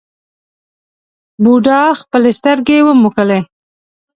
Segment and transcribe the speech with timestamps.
[1.43, 3.39] بوډا خپلې سترګې وموښلې.